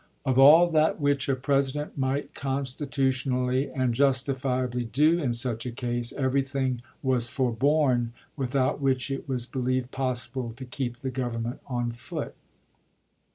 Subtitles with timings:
[0.25, 5.71] Of all that which a President might con stitutionally and justifiably do in such a
[5.71, 11.91] case, everything was forborne without which it was believed possible to keep the Government on
[11.91, 12.33] foot."